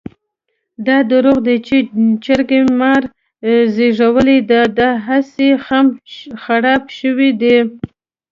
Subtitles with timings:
[0.87, 1.75] دا درواغ دي چې
[2.23, 3.03] چرګې مار
[3.75, 5.87] زېږولی دی؛ داهسې خم
[6.43, 7.57] خراپ شوی دی.